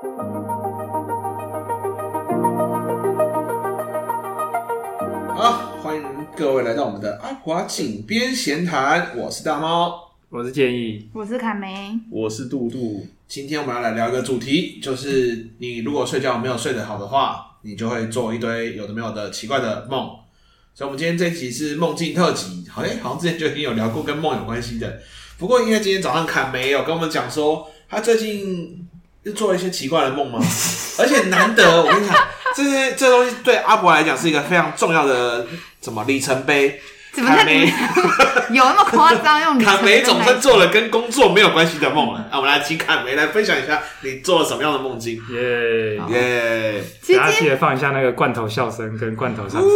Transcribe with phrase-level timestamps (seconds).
[0.00, 0.06] 好，
[5.82, 6.04] 欢迎
[6.36, 13.04] 各位来到我们的阿华井边闲谈，我是大猫，我是建议，我是凯梅，我是杜杜。
[13.26, 20.10] 今天我们要来聊一个主题，就是你如果睡觉没有睡得好的话，你就会做一堆有的没有的奇怪的梦。
[20.74, 22.64] 所以，我们今天这一集是梦境特辑。
[22.70, 25.00] 好，哎，好像之前就已经有聊过跟梦有关系的。
[25.38, 28.87] 不过，因为今天早上凯梅有跟我们讲说，他最近
[29.28, 30.40] 又做了一些奇怪的梦吗？
[30.98, 32.16] 而且难得，我跟你讲，
[32.56, 35.46] 这些这东西对阿伯来讲是一个非常重要的
[35.82, 36.80] 什么里程碑。
[37.14, 37.66] 凯梅
[38.52, 39.40] 有那么夸张？
[39.40, 42.28] 用卡梅总算做了跟工作没有关系的梦了。
[42.30, 45.20] 那我们来请卡梅来分享一下，你做了什么样的梦境？
[45.32, 46.84] 耶耶！
[47.16, 49.70] 大家记得放一下那个罐头笑声跟罐头掌声。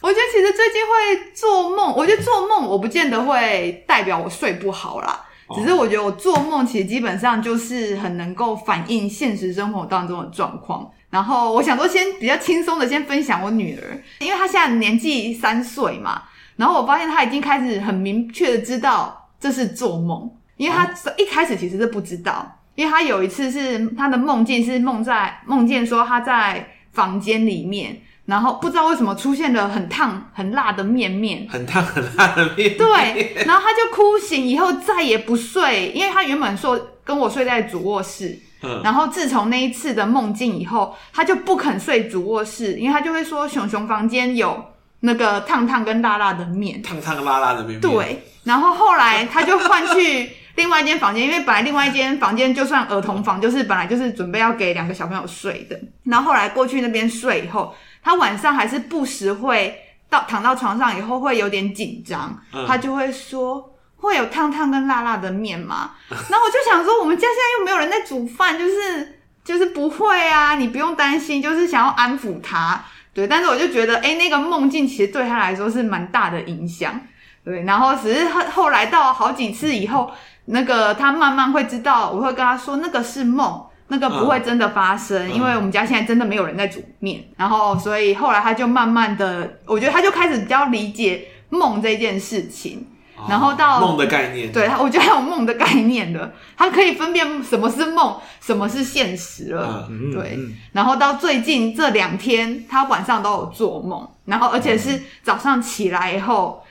[0.00, 5.20] 我觉得其实最近会做梦，我觉得做梦我不见得会代表我睡不好啦。
[5.54, 10.90] 只是我觉得我做梦其实基本上就是很能够反映现实生活当中的状况。
[11.10, 16.22] 然后我想说，先比较轻松的先分享我女儿，因为她现在年纪三岁嘛。
[16.56, 32.78] 然后我发现她已经开始很明确的知道这是做梦，因为她一开始其实是不知道，因为她有一次是她的梦境是梦在梦见说她在房间里面，然后不知道为什么出现了很烫很辣的面面，很烫很辣的面面。
[32.78, 38.38] 对，然后他就哭醒以后再也不睡，因为他原本说跟我睡在主卧室。
[38.84, 44.64] 然后自从那一次的梦境以后，他就不肯睡主卧室，因为他就会说熊熊房间有
[45.00, 47.80] 那个烫烫跟辣辣的面，烫烫辣辣的面。
[47.80, 55.76] 对，然后后来他就换去另外一间房间，因为本来另外一间房间就算儿童房，就是本来就是准备要给两个小朋友睡的。
[56.04, 59.78] 然后后来过去那边睡以后，他晚上还是不时会
[60.10, 62.36] 到躺到床上以后会有点紧张，
[62.66, 63.68] 他就会说。
[64.02, 65.92] 会有烫烫跟辣辣的面吗？
[66.10, 72.82] 然后我就想说，我们家现在又没有人在煮饭，就是就是不会啊，你不用担心，就是想要安抚他，
[73.14, 73.28] 对。
[73.28, 77.00] 但是我就觉得，哎，那个梦境其实对他来说是蛮大的影响，
[77.44, 77.62] 对。
[77.62, 80.10] 然后只是后后来到好几次以后，
[80.46, 87.22] 那个他慢慢会知道，我会跟他说那个是梦，那个不会真的发生，嗯、因为我们家现在真的没有人在煮面。
[87.36, 92.86] 然后所以后来他就慢慢的，我觉得他就开始比较理解梦这件事情。
[93.28, 99.86] 然后到梦的概念，对他，我觉得他有梦的概念的，他可以分辨什么是梦，什么是现实了。
[99.88, 106.61] 嗯、对，嗯、然后到最近这两天，他晚上都有做梦，然后而且是早上起来以后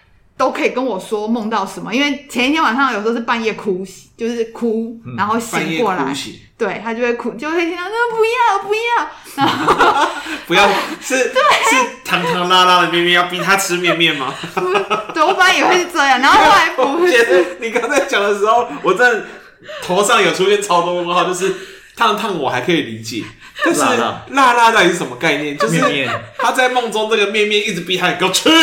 [0.41, 3.85] 都可以跟我说梦到什么，因为前一天晚上有时候是半夜哭，
[4.17, 6.11] 就是哭，然后醒过来。
[6.57, 10.07] 对，他就会哭，就会听到那不要不要，然后
[10.47, 10.67] 不要
[10.99, 14.33] 是对是糖糖拉拉的面面，要逼他吃面面吗？
[15.13, 17.57] 对，我本来以为是这样，然后后来不是。
[17.59, 19.25] 你刚才讲的时候，我真的
[19.83, 21.55] 头上有出现超多问号，就是
[21.95, 23.23] 烫烫我还可以理解，
[23.63, 25.57] 但是辣辣到底是什么概念？
[25.57, 25.79] 就是
[26.37, 28.49] 他在梦中这个面面一直逼他给我吃。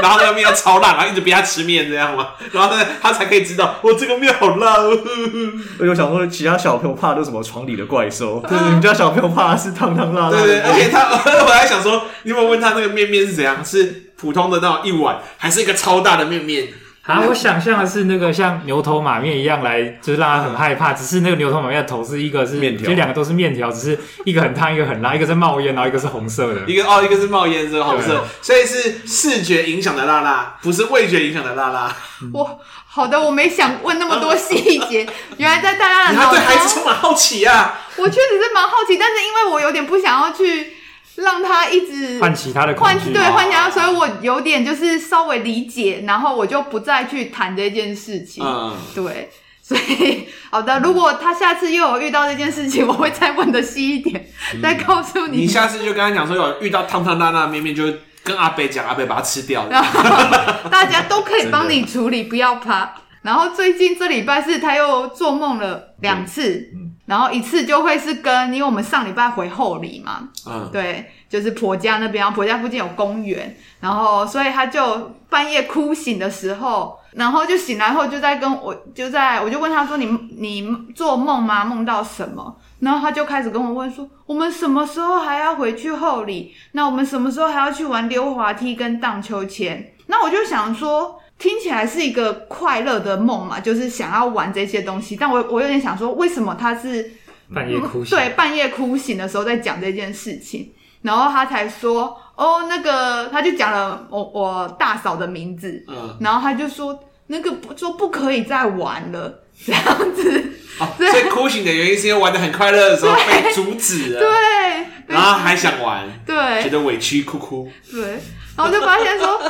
[0.00, 4.96] 然后那个面要超辣，然后一直逼他吃面这样嘛，然后呢，他才可以知道，我这个面好辣哦。
[5.80, 10.30] 我就想说，其他小朋友怕的是什么床里的怪兽，对，你们家小朋友怕的是烫烫辣辣。
[10.30, 13.64] 对对，而且他，我还想说，你有没有问他那个面面是怎样？
[13.64, 16.68] 是普通的那种一碗，还是一个超大的面面？
[17.08, 20.92] 啊，我想象的是那个像牛头马面一样来，就是让他很害怕。
[20.92, 26.60] 只是那个牛头马面的头是一个是面条，就两个都是面条，只是一个很烫，一个很辣，一个是冒烟，然后一个是红色的。
[26.66, 31.96] 一个哦，一个是冒烟，是红色，所以是视觉影响的辣辣，不是味觉影响的辣辣。
[32.34, 32.46] 哇
[32.86, 35.08] 好的，我没想问那么多细节，
[35.38, 37.80] 原来在大家的脑中，你对孩子充满好奇啊！
[37.96, 40.74] 我确实是蛮好奇，但是因为我有点不想要去。
[41.18, 48.44] 让他一直换其他的换对换其他，所以我有点就是稍微理解，然后我就不再去谈这件事情。
[48.44, 49.28] 嗯，对，
[49.62, 55.38] 所以好的，如果他下次又有遇到这件事情， 我会再问的细一点，嗯、再告诉你。
[55.38, 57.84] 你下次就跟他讲说，有遇到烫烫辣辣的面面，就
[58.22, 59.66] 跟阿北讲，阿北把它吃掉。
[60.70, 62.94] 大家都可以帮你处理，不要怕。
[63.28, 66.70] 然后最近这礼拜是他又做梦了两次。
[66.74, 80.04] 嗯然后一次就会是跟，因为我们上礼拜回后里嘛，嗯，对，就是婆家那边，然后婆家附近有公园，然后所以他就半夜哭醒的时候，然后就醒来后就在跟我，就在我就问他说，你
[80.38, 81.64] 你做梦吗？
[81.64, 82.54] 梦到什么？
[82.80, 86.54] 然后他就开始跟我问说，我们什么时候还要回去后里？
[86.72, 89.94] 那我们什么时候还要去玩溜滑梯跟荡秋千？
[90.08, 91.18] 那我就想说。
[91.38, 95.14] 听起来是一个快乐的梦嘛，就是想要玩这些东西。
[95.14, 97.12] 但我我有点想说，为什么他是
[97.54, 98.18] 半夜哭醒？
[98.18, 106.98] 对，半夜哭醒的时候在讲这件事情，然后他才说，哦，那个他就讲了我我大嫂的名字，嗯，然后他就说
[107.28, 109.82] 那个不说不可以再玩了， 这样
[110.14, 110.52] 子。
[110.80, 118.18] 哦，所以哭醒的原因是因为玩的很快乐的时候被阻止了，对，然后还想玩，对，觉得委屈，哭哭，对。
[118.58, 119.40] 然后就发现说，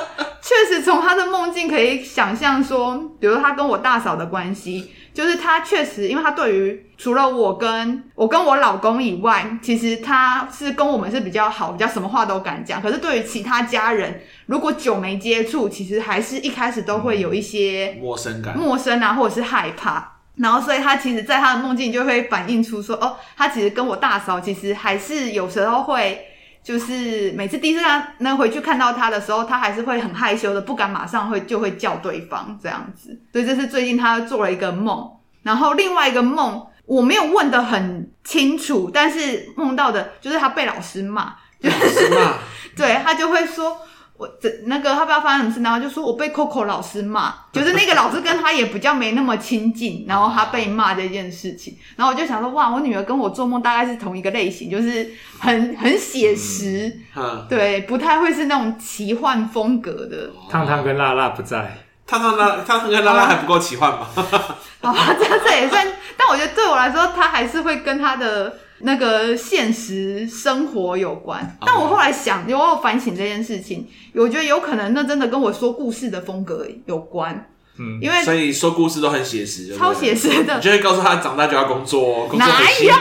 [0.43, 12.83] 确实从他的梦境可以想象说，比如他跟我大嫂的关系，就是他确实，因为他对于除了我跟我跟我老公以外，其实他是跟我们是比较好，比较什么话都敢讲。
[12.83, 20.17] 可是对于其他家人，如果久没接触，其实还是一开始都会有一些陌生感、陌生啊，或者是害怕。
[20.37, 26.27] 然后，所以他其实，在他的梦境就会反映出说，哦，他其实跟我大嫂其实还是有时候会。
[26.69, 33.19] 就是每次第一次他能回去看到他的时候，他还是会很害羞的，不敢马上会就会叫对方这样子。
[33.33, 35.11] 所以这是最近他做了一个梦，
[35.43, 42.35] 然后另外一个梦我没有问的很清楚，但是梦到的就是他被老师骂，就是骂，
[42.77, 43.75] 对，他就会说。
[44.19, 60.29] 我这那个他不知道发生什么事，然后就说我被 Coco 老师骂， 就是那个老师跟他也比较没那么亲近，然后他被骂这件事情，然后我就想说，哇，我女儿跟我做梦大概是同一个类型，就是很很写实，嗯，对，不太会是那种奇幻风格的。
[60.51, 64.09] 烫烫跟辣辣不在，烫烫辣烫烫跟辣辣还不够奇幻吗？
[64.83, 65.87] 好吧，这这也算，
[66.17, 68.59] 但我觉得对我来说，他还是会跟他的。
[68.81, 82.99] 那个现实生活有关，但我后来想，有我有反省这件事情，我觉得有可能那真的跟我说故事的风格有关，嗯，因为所以说故事都很写实，超写实的，你就会告诉他长大就要工作，工作很辛苦。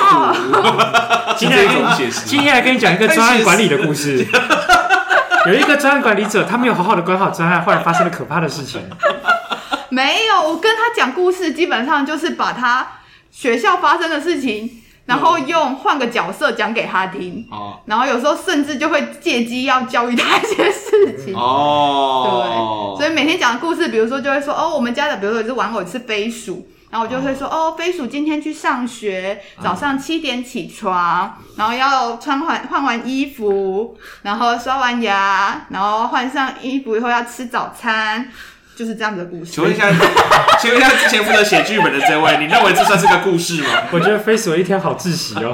[1.38, 1.69] 今天
[2.25, 4.25] 今天来跟你讲一个专案管理的故事，
[5.45, 8.81] 有一个专案管理者，他没有好好的管好专案，后来发生了可怕的事情。
[9.89, 12.88] 没有，我跟他讲故事，基本上就是把他
[13.30, 14.81] 学校发生的事情。
[15.07, 38.30] 然后用换个角色讲给他听，哦，然后有时候甚至就会借机要教育他一些事情，哦，对，所以每天讲的故事，比如说就会说，哦，我们家的，比如说有一只玩偶是飞鼠，然后我就会说，哦，飞鼠今天去上学，早上七点起床，然后要穿换换完衣服，然后刷完牙，然后换上衣服以后要吃早餐。
[38.77, 39.51] 就是这样子的故事。
[39.51, 39.89] 请问一下，
[40.59, 43.69] 请问一下，之前负责写剧本的这位，你认为这算是个故事吗？
[43.89, 45.51] 我觉得飞鼠一天好窒息哦。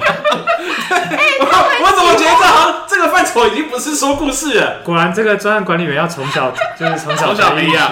[0.90, 1.46] 欸、我
[1.86, 4.82] 我怎么觉得这好像这个范畴已经不是说故事了？
[4.84, 7.92] 果然，这个专案管理员要从小就是从小培养。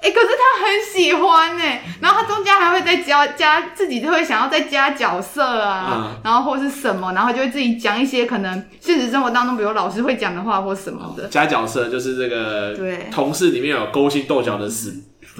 [0.00, 11.26] 哎、欸，可是他很喜欢哎，然后他中间还会再加加自己就会想要再加角色啊，嗯、然后或是什么，然后就会自己讲一些可能现实生活当中，比如老师会讲的话或什么的。
[11.26, 14.94] 加角色就是这个对同事里面有勾心斗角的事，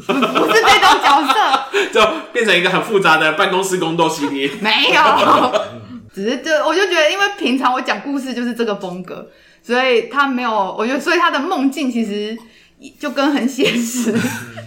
[0.05, 2.01] 不是这种角色， 就
[2.33, 4.51] 变成一个很复杂的办公室宫斗系列。
[4.61, 5.63] 没有，
[6.13, 9.29] 只是就我就觉得，因为平常我讲故事就是这个风格，
[9.63, 12.37] 所以他没有，我觉得所以他的梦境其实。
[12.99, 14.13] 就跟很现实，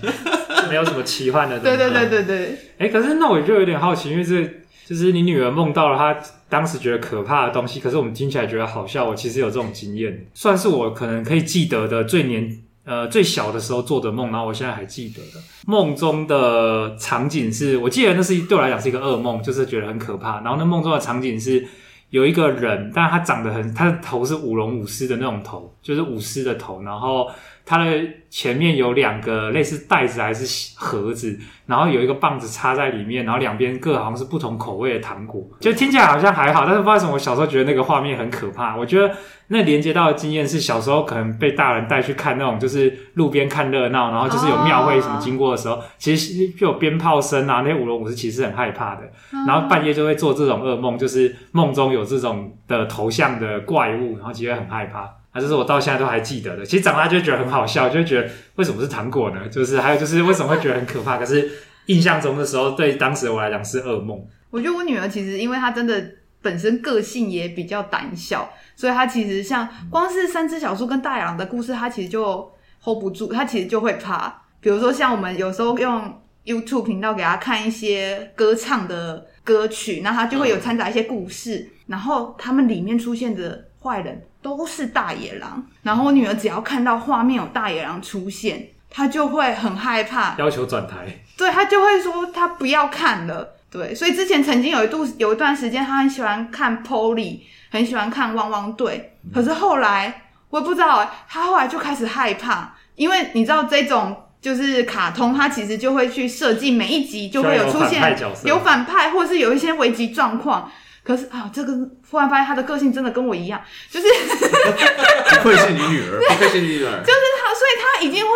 [0.70, 1.78] 没有什么奇幻的东西。
[1.78, 2.46] 对对对对对。
[2.78, 4.44] 哎、欸，可是那我就有点好奇，因为这
[4.86, 6.18] 就是你女儿梦到了她
[6.50, 9.08] 当时觉得可怕的东西，可是我们听起来觉得好笑。
[9.08, 20.42] 我其实有这种经验，算是我可能可以记得的最年呃最小的时候做的梦，然后我现在还记得的梦中的场景是，我记得那是对我来讲是一个噩梦，就是觉得很可怕。
[20.42, 21.66] 然后那梦中的场景是
[22.10, 27.30] 有一个人，但是他长得很，他的头是舞龙舞狮的那种头，就是舞狮的头，然后。
[27.72, 38.76] 它的前面有两个类似袋子还是盒子，然后有一个棒子插在里面，然后两边各好像是不同口味的糖果，就听起来好像还好，但是不知道为什么我小时候觉得那个画面很可怕。
[38.76, 39.16] 我觉得
[39.48, 49.10] 那连接到的经验是小时候可能被大人带去看那种就是路边看热闹，然后就是有庙会什么经过的时候，其实就有鞭炮声啊，那些舞龙舞狮其实很害怕的，
[49.48, 55.10] 然后半夜就会做这种噩梦，就是梦中有这种的头像的怪物，然后其实很害怕。
[55.32, 56.66] 啊，这是我到现在都还记得的。
[56.66, 59.48] 其实长大就觉得很好笑，就觉得为什么是糖果呢？
[59.50, 61.18] 就是还有就是为什么会觉得很可怕？
[61.18, 61.50] 可是
[61.86, 64.22] 印象中的时候，对当时我来讲是噩梦。
[64.50, 66.12] 我觉得我女儿其实因为她真的
[66.42, 72.52] 本身个性也比较胆小，所以她其实像光是三只小猪跟大野狼的故事，她其实就
[72.84, 74.42] hold 不住，她其实就会怕。
[74.60, 84.22] 比如说像我们有时候用 YouTube 频道给她看一些歌唱的歌曲，那她就会有掺杂一些故事，然后他们里面出现的坏人。
[84.42, 91.22] 都是大野狼，然后我女儿只要看到画面有大野狼出现，她就会很害怕，要求转台。
[91.38, 93.56] 对，她就会说她不要看了。
[93.70, 99.18] 对，所以之前曾经有一度有一段时间，她很喜欢看 Polly，很喜欢看汪汪队。
[99.34, 108.02] 可是后来我也不知道，她后来就开始害怕，因为你知道这种就是卡通，它其实就会去设计每一集就会有出现
[108.44, 110.70] 有反派，或是有一些危急状况。
[111.04, 111.74] 可是啊，这个
[112.10, 114.08] 忽然发现他的个性真的跟我一样，就是
[115.38, 118.32] 不愧是你女儿，不愧是你女儿，就是他，所以他已经会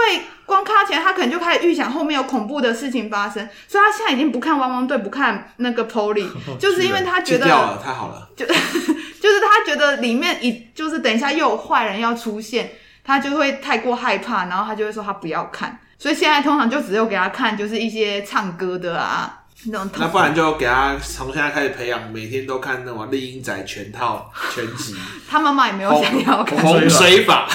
[0.46, 6.28] 光看到前，他可能就开始预想后面有恐怖的事情发生，所以他现在已经不看汪汪队，不看那个 Polly，
[6.60, 12.72] 就是因为他觉得了，太好了，就就是他觉得里面一就是等一下又有坏人要出现，
[13.04, 19.42] 他就会太过害怕，然后他就会说他不要看，所以现在通常就只有给他看就是一些唱歌的啊。
[19.72, 24.96] 那，不然就给他从现在开始培养，每天都看那种丽英仔全套 全集。
[25.28, 27.48] 他妈妈也没有想要看洪水法，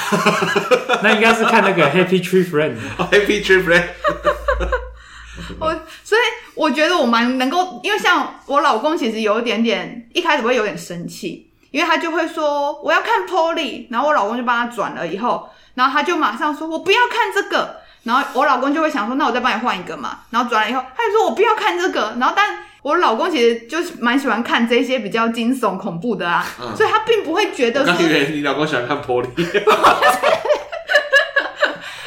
[1.02, 2.74] 那应该是看那个 Happy Tree Friend。
[3.12, 3.84] Happy Tree Friend。
[5.58, 6.20] 我所以
[6.54, 17.79] 我觉得我蛮能够，因为像我老公其实有一点点，一开始会有点生气，因为他就会说我要看 Polly，然后我老公就帮他转了以后，然后他就马上说我不要看这个。
[18.04, 20.20] 然后我老公就会想说，那我再帮你换一个嘛。
[20.30, 22.16] 然后转了以后，他就说我不要看这个。
[22.18, 27.92] 然后，但我老公其实就是蛮喜欢看这些比较惊悚恐怖的啊，嗯、所以他并不会觉得说。
[27.92, 29.26] 我刚以为你老公喜欢看玻璃。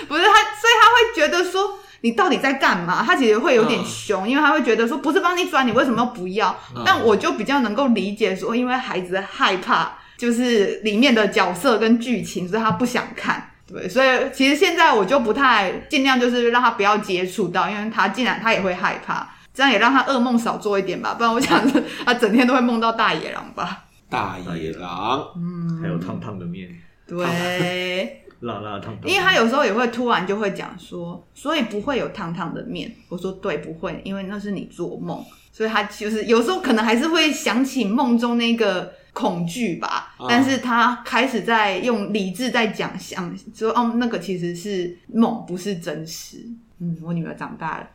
[0.08, 3.04] 不是他，所以他会觉得说你到底在干嘛？
[3.06, 6.56] 他其实会有点凶，嗯、因为他会觉得说不是帮你转，你为什么不要？
[6.76, 13.52] 嗯、但我就比较能够理解说，因为孩子害怕就是里面的角色跟剧情，所以他不想看。
[13.74, 21.60] 对，所以其实现在我就不太尽量，就是让他不要接触到，因为他竟然他也会害怕，这样也让他噩梦少做一点吧，不然我想
[22.06, 23.86] 他整天都会梦到大野狼吧。
[24.08, 26.70] 大野狼，嗯，还有烫烫的面，
[27.08, 32.94] 对，辣辣烫烫，因为他有时候也会突然就会讲说，所以不会有烫烫的面。
[33.10, 38.94] 我说对，不会，因为那是你做梦，所以他就是有时候可能还是会想起梦中那个。
[39.14, 46.46] 恐惧吧，但是他开始在用理智在讲，想说哦，那个其实是梦，不是真实。
[46.80, 47.88] 嗯，我女儿长大了。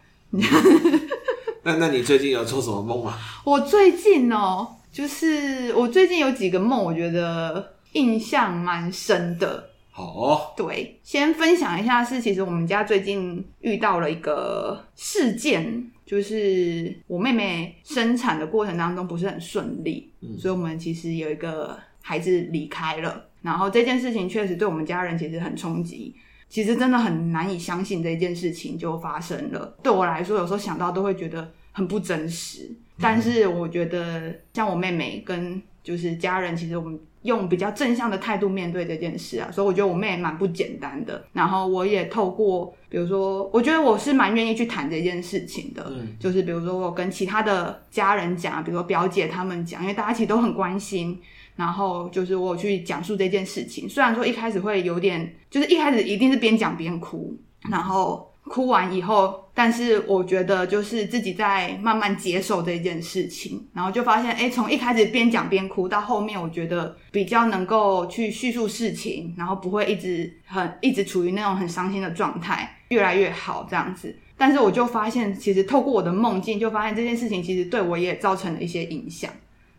[1.64, 3.18] 那那你最近有做什么梦吗？
[3.44, 9.70] 我最近哦，就是我最近有几个梦，我觉得印象蛮深的。
[9.90, 15.90] 好哦，对，先分享一下，是其实我们家最近遇到了一个事件。
[16.08, 26.14] 就是我妹妹生产的过程当中不是很顺利，嗯，所以我们其实有一个孩子离开了，然后这件事情确实对我们家人其实很冲击，
[26.48, 29.76] 其实真的很难以相信这件事情就发生了。
[29.82, 36.98] 对我来说，有时候想到都会觉得很不真实，但是我觉得像我妹妹跟就是家人，其实我们。
[37.22, 41.22] 用比较正向的态度面对这件事啊，所以我觉得我妹也蛮不简单的。
[41.32, 45.84] 然后我也透过，比如说，我觉得我是蛮愿意去谈这件事情的。
[45.90, 51.20] 嗯，就是比如说我跟其他的家人讲，比如说表姐他们讲，因为大家其实都很关心。
[51.56, 57.36] 然后就是我去讲述这件事情，虽然说一开始会有点，就是一开始一定是边讲边哭，
[57.68, 58.27] 然后。
[58.48, 74.16] 哭完以后，但是我觉得就是自己在慢慢接受这件事情，然后就发现，哎，从一开始边讲边哭到后面，我觉得比较能够去叙述事情，然后不会一直很一直处于那种很伤心的状态，越来越好这样子。
[74.36, 79.30] 但是我就发现，其实透过我的梦境，就发现这件事情其实对我也造成了一些影响。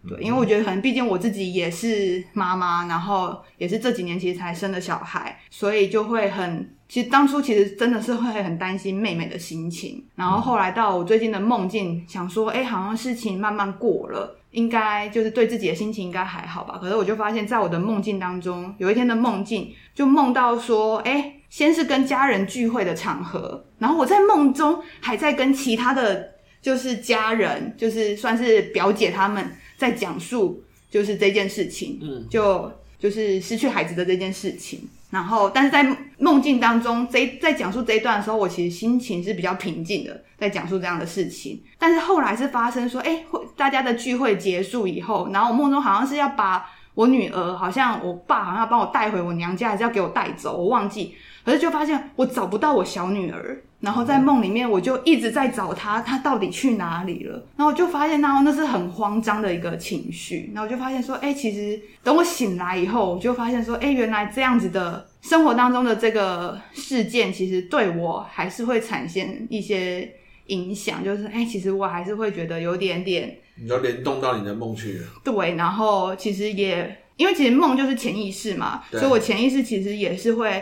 [0.08, 6.70] 对，因为我觉得可能毕竟我自己也是妈妈，然后也是这几年其实才生的小孩，所以就会很。
[6.90, 16.80] 其实当初其实真的是会很担心妹妹的心情，然后后来到我最近的梦境，想说，哎，好像事情慢慢过了，应该就是对自己的心情应该还好吧。
[16.82, 34.90] 可是我就发现，在我的梦境当中，有一天的梦境就梦到说，哎，先是跟家人聚会的场合，然后我在梦中还在跟其他的就是家人，就是算是表姐他们在讲述就是这件事情，嗯，就就是失去孩子的这件事情。
[35.10, 35.84] 然后，但是在
[36.20, 41.64] 梦境当中，这在讲述这一段的时候，我其实心情是比较平静的，在讲述这样的事情。
[41.80, 43.24] 但是后来是发生说，哎，
[43.58, 46.64] 大家的聚会结束以后，然后我梦中好像是要把
[46.94, 51.16] 我女儿，好像我爸好像要帮我带回我娘家，还是要给我带走，我忘记。
[51.44, 53.64] 可是就发现我找不到我小女儿。
[53.80, 57.34] 然后在梦里面，我就一直在找他，他到底去哪里了？
[57.56, 60.52] 然后我就发现，然后那是很慌张的一个情绪。
[60.54, 70.16] 然后我就发现说，哎，其实等我醒来以后，我就发现说，哎，原来这样子的生活当中的这个事件，其实对我还是会产生一些
[70.48, 71.02] 影响。
[71.02, 75.08] 就是，哎，其实我还是会觉得有点点，你要联动到你的梦去了。
[75.24, 80.62] 对，然后其实也因为其实梦就是潜意识嘛，所以我潜意识其实也是会。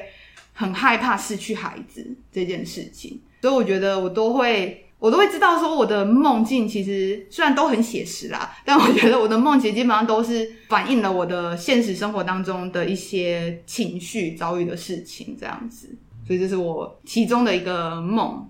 [0.59, 15.95] 很害怕失去孩子这件事情，所以我觉得我都会，我都会知道说我的梦境其实虽然都很写实啦，但我觉得我的梦其实基本上都是反映了我的现实生活当中的一些情绪遭遇的事情这样子，
[16.25, 18.43] 所以这是我其中的一个梦。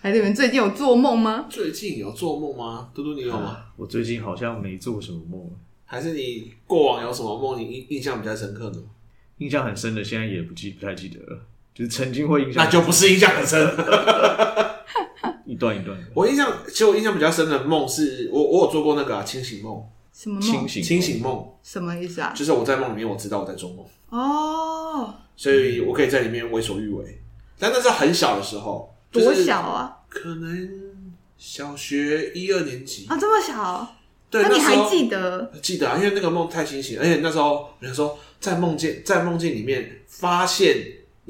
[0.00, 1.46] 孩子们最近有做梦吗？
[1.48, 2.90] 最近有做梦吗？
[2.92, 3.46] 嘟嘟你有吗？
[3.46, 5.48] 啊，我最近好像没做什么梦，
[5.84, 8.82] 还是你过往有什么梦你印印象比较深刻的？
[9.38, 11.46] 印象很深的，现在也不记不太记得了。
[11.74, 13.60] 就是曾经会印象，那就不是印象很深。
[15.46, 15.96] 一段一段。
[16.14, 19.82] 我印象，其实我印象比较深的梦是，我我有做过那个、啊、清醒梦。
[20.12, 20.42] 什么梦？
[20.42, 22.32] 清醒清醒梦什么意思啊？
[22.36, 23.84] 就是我在梦里面，我知道我在做梦。
[24.10, 25.14] 哦。
[25.36, 27.22] 所以我可以在里面为所欲为。
[27.58, 28.88] 但那是很小的时候。
[29.10, 29.98] 就是、多小啊？
[30.08, 30.70] 可能
[31.36, 33.96] 小学一二年级啊，这么小。
[34.30, 35.42] 对，那你还记得？
[35.52, 40.78] 得记得啊，因为那个梦太清醒，而且那时候，比如说在梦境，在梦境里面发现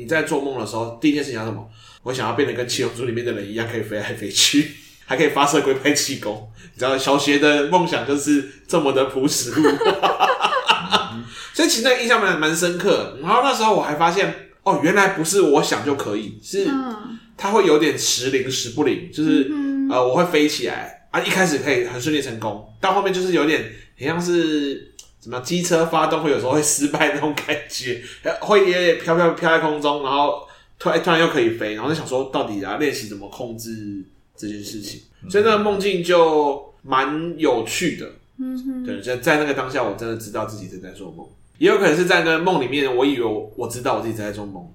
[0.02, 1.66] 你在做梦的时候，第一件事情要什么？
[2.02, 4.72] 我想要变得跟七龙珠里面的人一样，可以飞来飞去，
[5.06, 6.50] 还可以发射龟派气功。
[6.74, 9.62] 你知道，小学的梦想就是这么的朴实无
[10.00, 11.18] 华，
[11.54, 13.18] 所以其实那个印象蛮蛮深刻。
[13.22, 16.66] 然后那时候我还发现，哦，原来不是我想就可以，是
[17.36, 20.98] 它会有点时灵时不灵，就是、嗯、呃，我会飞起来。
[21.12, 24.91] 啊，一开始可以很顺利成功，到后面就是有点很像是
[25.22, 28.02] 什么机车发动会有时候会失败那种感觉，
[28.42, 30.46] 会也飘飘飘在空中，然后
[30.78, 34.04] 突然突然又可以飞，然后就想说到底要练习怎么控制
[34.36, 35.00] 这件事情，
[35.30, 38.10] 所以那个梦境就蛮有趣的。
[38.38, 41.24] 嗯哼，对，在在那个当下，我真的知道自己正在做梦，
[41.58, 44.68] 也有可能是在那个梦里面，我以为我，我知道我自己在做梦。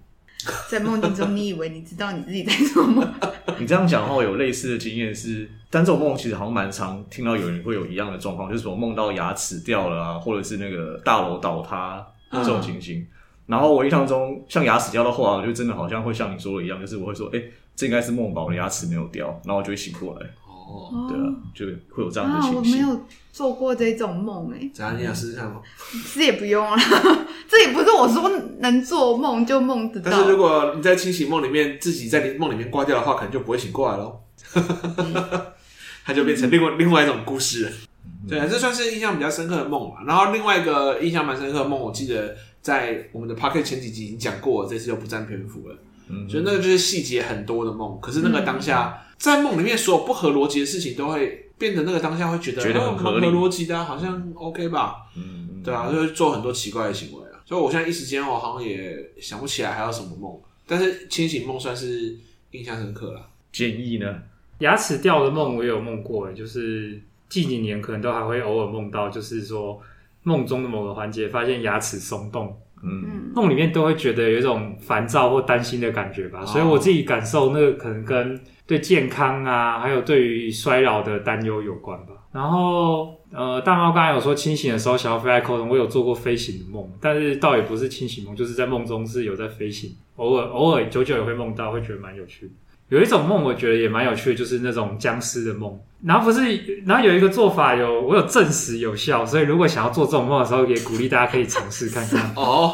[0.69, 3.07] 在梦境中，你以为你知道你自己在做梦？
[3.59, 12.99] 你这样讲的话，我有类似的经验是，但这种梦其实好像蛮常听到有人会有一样的状况，就是说梦到牙齿掉了啊，或者是那个大楼倒塌这种情形。
[12.99, 13.07] 嗯、
[13.47, 20.27] 然后我印象中，像牙齿掉的话，我就真的好像会像你说的一样，就是我会说，哎、欸，这应该是梦吧，我的牙齿没有掉，然后我就会醒过来。
[20.67, 22.57] 哦，对啊，就会有这样的情形。
[22.57, 24.69] 啊，我没有做过这种梦哎。
[24.73, 24.99] 怎样？
[24.99, 25.61] 你想试试看吗？
[26.13, 26.77] 这也不用啊，
[27.47, 30.11] 这也不是我说能做梦就梦得到。
[30.11, 34.19] 但是如果你在清醒梦里面自己在梦里面挂掉的话，可能就不会醒过来喽。
[36.05, 37.71] 它就变成另外另外一种故事了。
[38.27, 40.03] 对啊，这算是印象比较深刻的梦嘛。
[40.05, 45.75] 然后另外一个印象蛮深刻的梦，我记得在我们的 p o c k e t 前几集已经讲过了，这次就不占篇幅了。
[46.09, 49.03] 嗯，所以那个就是细节很多的梦，可是那个当下。
[49.17, 55.07] 在梦里面，所有不合逻辑的事情都会变得那个当下会觉得觉得很合理、合逻辑的，好像 OK 吧？
[55.15, 57.41] 嗯，对啊，就会做很多奇怪的行为啊。
[57.43, 62.15] 所以我现在一时间我好像也想不起来还有什么梦，但是清醒梦算是
[62.51, 63.27] 印象深刻了。
[63.51, 64.21] 建议呢？
[64.59, 69.81] 牙齿掉的梦我也有梦过，就是近几年可能都还会偶尔梦到，就是说
[70.21, 72.55] 梦中的某个环节发现牙齿松动，
[72.87, 76.45] 嗯，梦里面都会觉得有一种烦躁或担心的感觉吧。
[76.45, 78.39] 所以我自己感受那个可能跟。
[78.67, 82.07] 对健康啊，还有对于衰老的担忧有关吧。
[82.33, 92.51] 然后，呃，大猫刚才有说清醒的时候想要飞在空中，我有做过飞行的梦，但是倒也不是清醒梦，就是在梦中是有在飞行，偶尔偶尔久久也会梦到，会觉得蛮有趣的。
[92.89, 95.77] 有一种梦我觉得也蛮有趣的，就是那种僵尸的梦。
[96.03, 102.73] 然后不是，然后有一个做法有我有证实有效，所以如果想要做这种梦的时候，也鼓励大家可以尝试看看哦。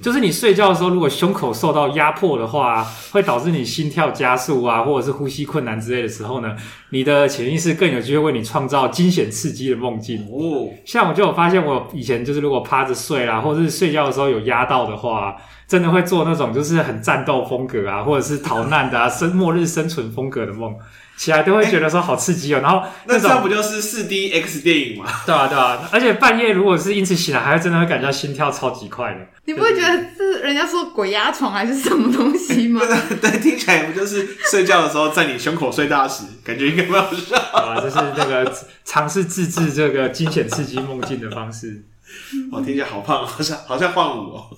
[0.00, 6.54] 就是你睡觉的时候，如果胸口受到压迫的话，会导致你心跳加速啊，或者是呼吸困难之类的时候呢，
[6.90, 10.26] 你的潜意识更有机会为你创造惊险刺激的梦境。
[10.30, 20.74] 哦，像我就有发现，我以前就是如果趴着睡啦，或者是睡觉的时候有压到的话，真的会做那种就是很战斗风格啊，或者是逃难的啊，生末日生存风格的梦。
[21.18, 25.04] 起来都会觉得说好刺激哦，欸、然后那种那这不就是四 D X 电影吗？
[25.26, 29.26] 对啊，对啊，而且半夜如果是因此醒来，还会真的会感觉心跳超级快的。
[29.44, 32.80] 你不会觉得是人家说鬼压床还是什么东西吗？
[33.20, 37.36] 对，听起来不就是睡觉的时候在你胸口睡大石，感觉应该蛮好笑。
[37.52, 38.54] 啊，这是那个
[38.84, 41.82] 尝试自制这个惊险刺激梦境的方式。
[42.52, 44.48] 我听起来好胖，好像好像换我。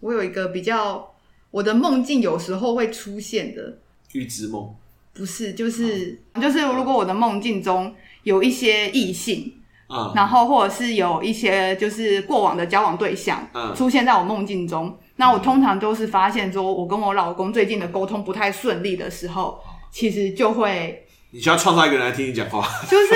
[0.00, 1.12] 我有一个比较，
[1.50, 3.78] 我的梦境有时候会出现的
[4.12, 4.74] 预知梦。
[5.18, 9.52] 不是，就是就是，如果我的梦境中有一些异性，
[9.88, 19.58] 嗯，然后或者是有一些就是过往的交往对象，嗯，出现在我梦境中，那我通常都是发现说，我跟我老公最近的沟通不太顺利的时候，
[19.90, 23.14] 其实就会，你需要创造一个人来听你讲话，就是。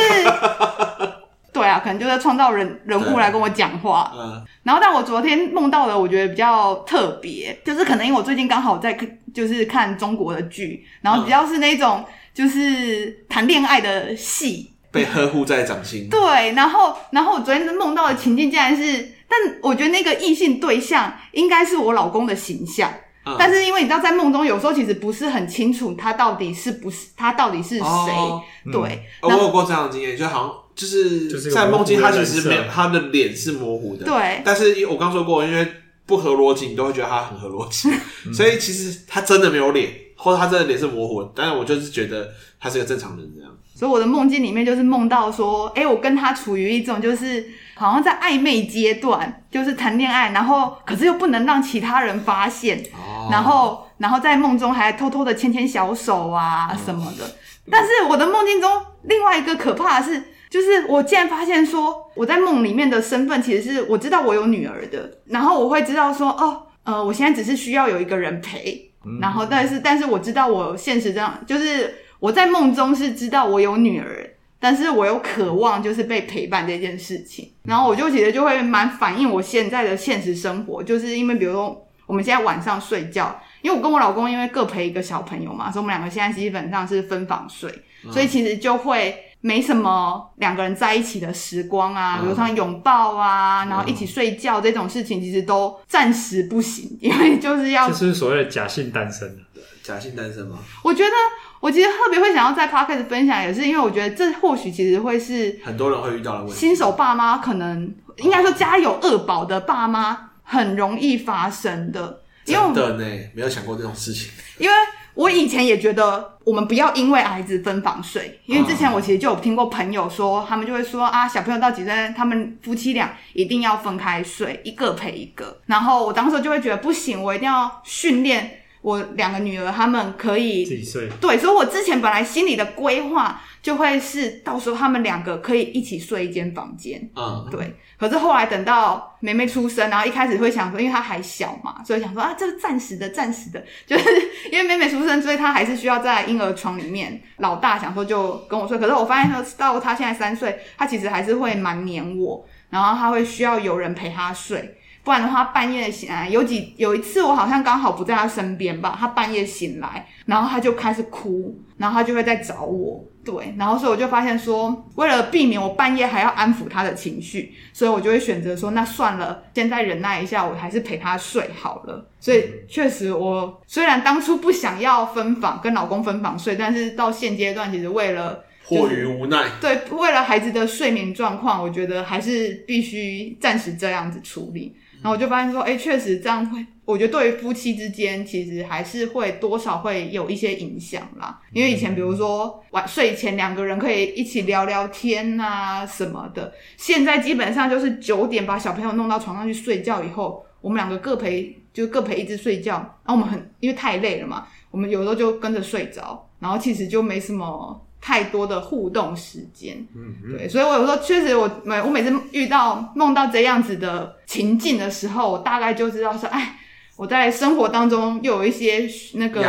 [1.52, 4.10] 对啊，可能就是创造人人物来跟我讲话。
[4.16, 16.08] 嗯，然后但我昨天梦到的，我觉得比较特别，就是可能因为我最近刚好在看，就是看中国的剧，然后比较是那种就是谈恋爱的戏，被呵护在掌心。
[16.08, 22.90] 对，然后然后我昨天梦到的情境竟然是，但我觉得那个异性对象应该是我老公的形象，
[23.26, 27.84] 嗯，但是因为你知道，在梦中有时候其实不是很清楚他到底是不是他到底是谁。
[27.84, 28.40] 哦，
[28.72, 30.61] 对，嗯，我有过这样的经验，就好像。
[30.74, 34.42] 就是在梦境，他其实没有他的脸是模糊的，对。
[34.44, 35.66] 但是我刚说过，因为
[36.06, 37.90] 不合逻辑，你都会觉得他很合逻辑，
[38.32, 39.90] 所以其实他真的没有脸。
[40.14, 42.30] 或者他真的脸是模糊，但是我就是觉得
[42.60, 43.50] 他是个正常人这样。
[43.74, 57.26] 所以我的梦境里面就是梦到说，哎、欸，我跟他处于一种就是好像在暧昧阶段，就是谈恋爱，然后可是又不能让其他人发现，哦、然后然后在梦中还偷偷的牵牵小手啊什么的。
[57.26, 58.70] 嗯、但是我的梦境中
[59.02, 68.90] 另外一个可怕的是，就是我竟然发现说我在梦里面的身份其实是我知道我有女儿的，然后我会知道说，哦，呃，我现在只是需要有一个人陪。
[69.20, 77.50] 然后，但是，但是我知道我现实这样，就是我在梦中是知道我有女儿，但是我有渴望就是被陪伴这件事情。
[77.64, 87.72] 然后我就其实就会蛮反映我现在的现实生活，就是因为比如说我们现在晚上睡觉，因为我跟我老公因为各陪一个小朋友嘛，所以我们两个现在基本上是分房睡，
[88.12, 89.16] 所以其实就会。
[89.44, 99.36] 没什么两个人在一起的时光啊，比如像拥抱啊，然后一起睡觉这种事情，其实都暂时不行，因为就是要就是所谓的假性单身。
[99.82, 100.58] 假性单身吗？
[100.84, 101.10] 我觉得
[101.58, 106.54] 我其实特别会想要在 podcast 分享，也是因为我觉得这或许其实会是很多人会遇到的问题。
[106.54, 114.74] 新手爸妈可能应该说家有二宝的爸妈很容易发生的，因为真的呢，没有想过这种事情，因为。
[115.14, 125.60] 我以前也觉得我们不要因为孩子分房睡，因为之前我其实就有听过朋友说，他们就会说啊，小朋友到几岁，他们夫妻俩一定要分开睡，一个陪一个。
[125.66, 131.08] 然后我当时就会觉得不行，我一定要训练我两个女儿，他们可以自己睡。
[131.20, 137.10] 对，所以我之前本来心里的规划就会是，到时候他们两个可以一起睡一间房间。
[137.14, 137.76] 嗯，对。
[137.96, 144.04] 可是后来等到梅梅出生，然后一开始会想说，因为她还小嘛，所以想说啊，这是暂时的，暂时的，就是
[144.50, 147.22] 因为妹妹出生，所以她还是需要在婴儿床里面。
[147.36, 154.76] 老大想说就跟我睡，可是我发现说到她现在三岁，她其实还是会蛮黏我，然后她会需要有人陪她睡。
[155.04, 172.08] 不然的话，半夜醒来有几有一次，我好像刚好不在他身边吧，他半夜醒来，然后他就开始哭，然后他就会在找我，对，然后所以我就发现说，为了避免我半夜还要安抚他的情绪，所以我就会选择说，那算了，现在忍耐一下，我还是陪他睡好了。
[172.20, 184.76] 所以确实，我虽然当初不想要分房跟老公分房睡，但是到现阶段，其实为了迫于无奈，对，为了孩子的睡眠状况，我觉得还是必须暂时这样子处理。
[185.02, 191.40] 然后我就发现说，哎，确实这样会，我觉得对于夫妻之间，其实还是会多少会有一些影响啦。
[191.52, 207.84] 因为以前比如说晚睡前两个人可以一起聊聊天啊什么的，现在基本上就是九点把小朋友弄到床上去睡觉以后，我们两个各陪就各陪一只睡觉，然后我们很因为太累了嘛，我们有时候就跟着睡着，然后其实就没什么。
[208.04, 216.58] 太多的互动时间，嗯，对，所以我有时候确实，我每我每次遇到梦到这样子的情境的时候，我大概就知道说，哎，
[216.96, 219.46] 我在生活当中又有一些那个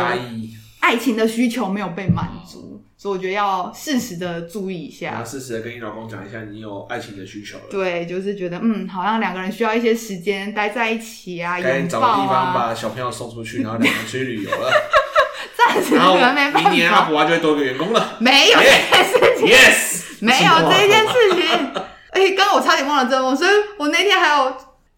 [0.78, 7.64] 爱情的需求没有被满足，所以我觉得要适时的注意一下，要适时的跟你老公讲一下，你有爱情的需求了。
[7.68, 14.70] 对，就是觉得嗯，好像两个人需要一些时间待在一起啊，该找个地方把小朋友送出去，然后两个人出去旅游了。
[15.92, 16.16] 然后
[16.60, 18.16] 明年阿普啊就会多一个员工了。
[18.18, 21.72] 没有这件事情，yes，没有这件事情。
[22.14, 24.44] 哎，刚刚我差点忘了这个梦，所以我那天还有，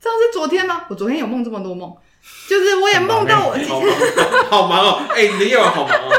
[0.03, 0.83] 这样是昨天吗？
[0.90, 1.90] 我昨天有梦这么多梦，
[2.49, 3.57] 就是我也梦到我，
[4.51, 5.01] 好忙哦。
[5.14, 6.12] 哎，你的夜晚好忙哦，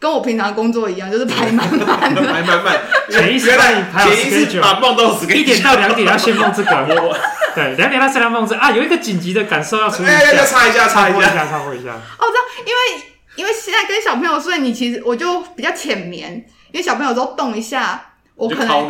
[0.00, 2.76] 跟我平常工作一样， 就是排满满的， 排满满。
[3.10, 7.20] 前一次排有十九，把梦都死给一点到两点要先梦这个，
[7.54, 11.90] 对，两点到三点梦这啊，有一个紧急的感受要处理，要插一下，插一下，插一下。
[11.92, 13.04] 哦，这样，因为。
[13.36, 18.07] 因为现在跟小朋友睡，你其实我就比较浅眠，因为小朋友有时候动一下，
[18.38, 18.86] 我可能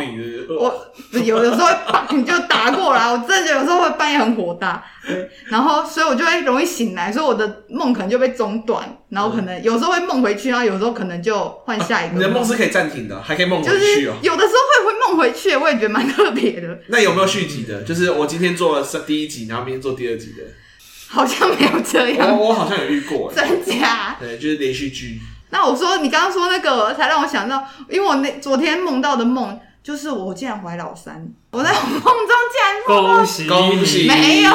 [0.47, 12.15] 我有有时候会把你就打过来，我真的有时候会半夜很火大，对，然后所以我就会容易醒来，所以我的梦可能就被中断，然后可能有时候会梦回去，然后有时候可能就换下一个。
[12.15, 14.13] 你的梦是可以暂停的，还可以梦回去哦。
[14.21, 16.79] 有的时候会会梦回去，我也觉得蛮特别的。
[16.87, 17.81] 那有没有续集的？
[17.81, 20.43] 就是我今天做了第一集，然后明天做第二集的。
[21.07, 24.15] 好像没有这样，我我好像有遇过，真假？
[24.19, 25.19] 对，就是连续剧。
[25.51, 34.51] 那我说你刚刚说那个，才让我想到，因为我那昨天梦到的梦，就是我竟然怀老三，我在梦中竟然恭喜恭喜，没有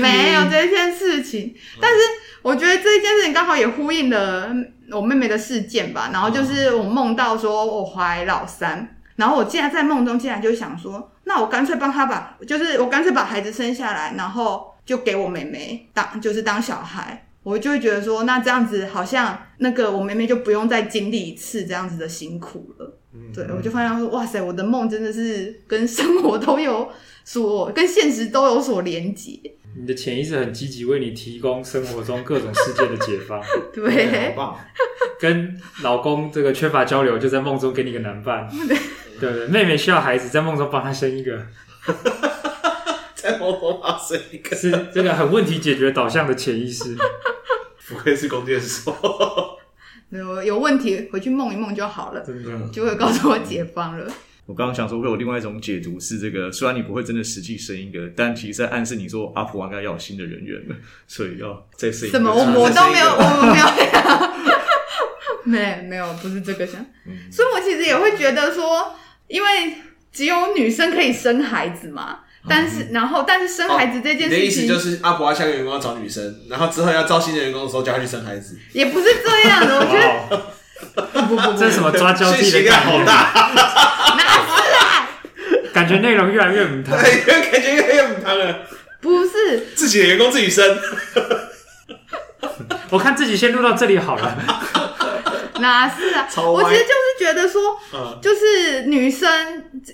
[0.00, 1.98] 没有这件事情，但是
[2.42, 4.48] 我觉得这件事情刚好也呼应了
[4.90, 6.10] 我妹妹的事件吧。
[6.12, 14.72] 然后就是我梦到说我怀老三，然后我竟然在梦中竟然就想说，那我干脆帮他把，就是我干脆把孩子生下来，然后。
[14.84, 22.98] 就给我妹妹当，就是当小孩，我就会觉得说，那这样子好像那个我妹妹就不用再经历一次这样子的辛苦了。
[23.14, 26.90] 嗯，对，我就发现说，哇塞，我的梦真的是跟生活都有
[27.24, 29.38] 所，跟现实都有所连结。
[29.76, 33.42] 你的潜意识很积极，为你提供生活中各种世界的解放。
[33.74, 34.56] 对，好棒。
[35.20, 38.48] 跟老公这个缺乏交流，就在梦中给你个男伴。
[39.20, 41.46] 对对，妹妹需要孩子，在梦中帮她生一个。
[43.24, 46.94] 在生一个，是这个很问题解决导向的潜意识。
[47.88, 48.94] 不愧是弓箭手。
[50.10, 54.06] 有有问题回去梦一梦就好了，真的就会告诉我解放了。
[54.46, 60.76] 我刚刚想说，会有另外一种解读是，这个虽然你不会真的实际生一个，但其实在暗示你说阿普应该要有新的人员了，
[61.08, 62.18] 所以要再生一个。
[62.18, 62.30] 什么？
[62.30, 63.66] 我我都没有， 我没有。
[65.46, 68.94] 没没有，不是这个想，嗯、所以我其实也会觉得说，
[69.28, 69.48] 因为
[70.10, 80.10] 只有女生可以生孩子嘛，但是、嗯、然后但是生孩子这件事情，哦、你的意思就是阿婆下个员工要找女生，然后之后要招新的员工的时候叫他去生孩子，也不是这样的， 我觉得
[80.94, 82.90] 不不不，这是什么抓交替的感觉？
[82.90, 83.50] 好大，
[84.16, 85.08] 哪是啊？
[85.72, 88.58] 感觉内容越来越母汤，对，感觉越来越母汤了。
[89.00, 90.78] 不是自己的员工自己生，
[92.90, 94.36] 我看自己先录到这里好了。
[95.60, 96.28] 哪是啊？
[96.36, 99.30] 我其实就是觉得说，嗯、就是女生，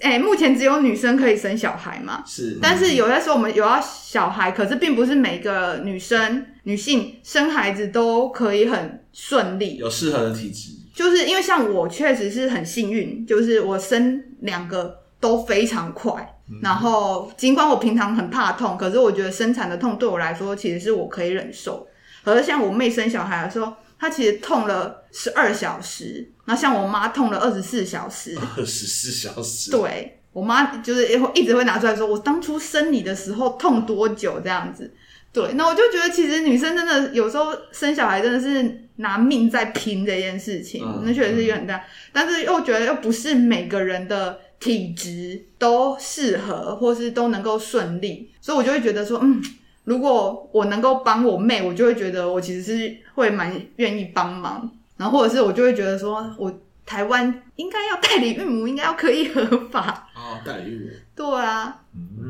[0.00, 2.22] 哎、欸，目前只有女生可以生小孩嘛。
[2.26, 10.70] 是，但是有的时候我们有要小孩，可是并不是每个女生、女性生孩子都可以很顺利，有适合的体质。
[10.94, 16.36] 就是因为像我确实是很幸运，就是我生两个都非常快。
[16.48, 21.86] 嗯、然后尽管我平常很怕痛，可是我觉得生产的痛对我来说其实是我可以忍受。
[22.24, 23.70] 可是像我妹生小孩的时候。
[24.00, 28.34] 他其实痛了十二小时，那像我妈痛了二十四小时。
[28.56, 29.70] 二十四小时。
[29.70, 34.90] 对，我妈就是一直会拿出来说，我当初生你的时候痛多久这样子。
[35.32, 49.42] 对，那我就觉得其实女生真的有时候生小孩真的是拿命在拼这件事情，嗯、那确实是有很大，嗯、但是又觉得又不是每个人的体质都适合，或是都能够顺利，所以我就会觉得说，嗯。
[49.84, 56.52] 如果我能够帮我妹，我就会觉得我其实是会蛮愿意帮忙，然后或者是我就会觉得说，我
[56.84, 61.82] 台湾应该要代理孕母，应该要可以合法哦，代理孕母，对啊，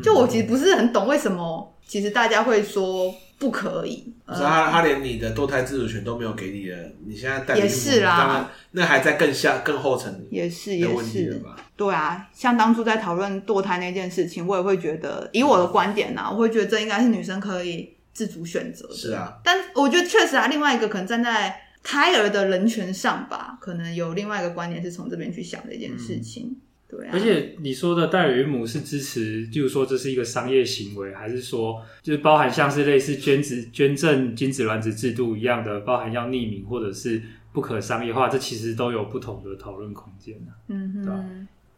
[0.03, 3.15] 就我其实不是很懂为什么，其实大家会说。
[3.40, 6.76] 不可以，是他，他连你的堕胎自主权都没有给你了，
[7.07, 11.42] 你现在代理也是啦，那还在更下更后层，也是也是，
[11.74, 26.44] 对啊，像当初在讨论堕胎那件事情，我也会觉得，以我的观点呢、啊，我会觉得这应该是女生可以自主选择的，是啊，但我觉得确实啊，另外一个可能站在胎儿的人权上吧，可能有另外一个观点是从这边去想这件事情。
[26.44, 26.57] 嗯
[26.90, 37.22] 对啊，而且你说的代理孕母是支持，就是说这是一个商业行为，还是说就是包含像是类似捐子捐赠精子卵子制度一样的，包含要匿名或者是
[37.53, 40.50] 不可商业化，这其实都有不同的讨论空间啊。
[40.68, 41.24] 嗯哼，对吧？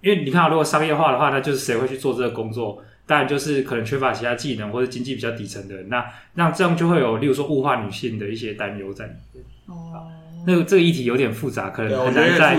[0.00, 2.82] 因为你看，如果商业化的话，那就是谁会去做这个工作？
[3.04, 9.44] 当然就是可能缺乏其他技能或者经济比较底层的人，那那这样就会有，例如说物化女性的一些担忧在里面。
[9.66, 10.08] 哦。
[10.46, 12.56] 那个这个议题有点复杂，可能很难在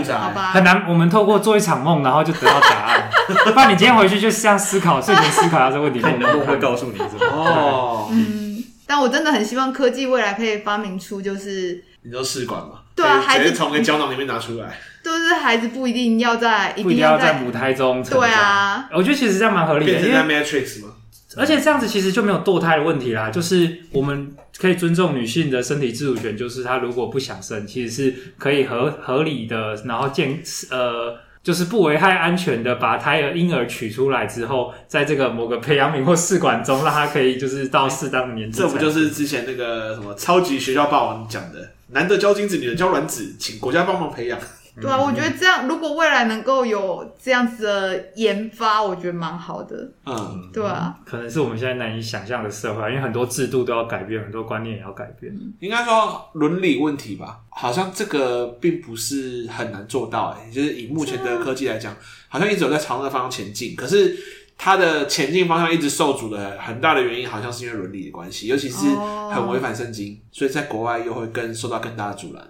[0.54, 0.86] 很难。
[0.88, 3.10] 我们透过做一场梦，然后就得到答案。
[3.46, 7.26] 不然你今天回去就是这样思考，睡前思考一下这个问题， 梦梦会告诉你 什么？
[7.28, 8.63] 哦，嗯。
[8.86, 12.82] 但我真的很希望科技未来可以发明出，就是你说试管嘛？
[12.96, 18.04] 对啊，孩子从个胶囊里面拿出来，就是孩子不一定要在，不一定要在母胎中。
[18.04, 20.89] 对啊，我觉得其实这样蛮合理的，变成在 Matrix 嘛。
[21.38, 38.60] 而且这样子其实就没有堕胎的问题啦，就是我们可以尊重女性的身体自主权，就是她如果不想生，其实是可以合合理的，然后健呃，就是不危害安全的，把胎儿婴儿取出来之后，在这个某个培养皿或试管中，让他可以就是到适当的年纪。
[38.60, 44.39] 这不就是之前那个什么超级学校霸王讲的，男的交精子，女的交卵子，请国家帮忙培养。
[44.81, 49.91] 对啊，我觉得这样，如果未来能够有这样子的研发，我觉得蛮好的。
[50.05, 55.31] 嗯，对啊，可能是我们现在难以想象的社会，因为很多制度都要改变，很多观念也要改变。
[55.59, 60.36] 应该说伦理问题吧，好像这个并不是很难做到。
[60.38, 61.95] 哎，就是以目前的科技来讲，
[62.27, 63.75] 好像一直有在朝那个方向前进。
[63.75, 64.17] 可是
[64.57, 68.88] 它的前进方向一直受阻的很大的原因，好像是因为伦理的关系，尤其是
[69.31, 72.43] 很违反圣经，所以在国外又会更受到更大的阻拦。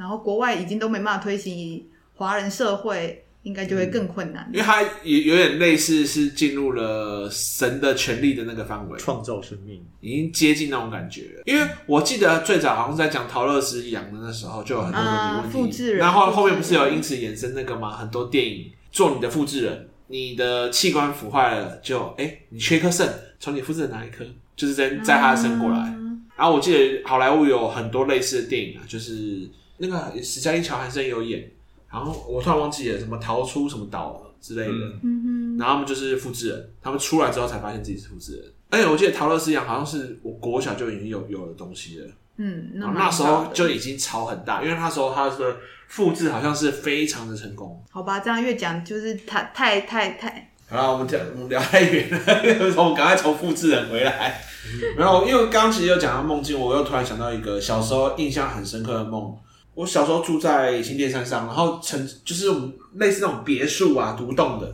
[0.00, 11.42] 然后国外已经都没办法推行，华人社会应该就会更困难，嗯，因为它也有点类似是进入了神的权力的那个范围，创造生命，已经接近那种感觉了。
[11.44, 15.98] 因为我记得最早好像是在讲陶乐丝养的那时候，就有很多问题，复制人。
[15.98, 17.94] 然后后面不是有因此衍生那个吗？
[17.94, 23.06] 很多电影做你的复制人，你的器官腐坏了，就哎，你缺一颗肾，
[23.38, 24.24] 从你复制人哪一颗，
[24.56, 25.78] 就是在在他的肾过来。
[25.96, 29.46] 嗯、然后我记得好莱坞有很多类似的电影啊，就是。
[29.80, 31.50] 那个史嘉丽·乔韩森有演，
[31.90, 42.06] 然后我突然忘记了什么逃出什么岛之类的，嗯哼，然后他们就是复制人，他们出来之后才发现自己是复制人，而且我记得陶乐丝一样，好像是我国小就已经有有的东西了。
[42.36, 45.56] 嗯，那然后那时候就已经炒很大，因为那时候他的
[45.88, 47.82] 复制好像是非常的成功。
[47.90, 50.50] 好吧，这样越讲就是太太太太。
[50.68, 52.18] 好了，我们讲我们聊太远了，
[52.78, 54.40] 我们赶快从复制人回来。
[54.96, 59.36] 然后因为刚刚其实又讲到梦境，我又突然想到一个小时候印象很深刻的梦。
[59.80, 62.50] 我小时候住在新店山上，然后城就是
[62.96, 64.70] 类似那种别墅啊，独栋的。